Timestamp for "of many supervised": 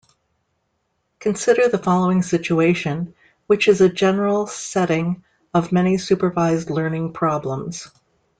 5.53-6.71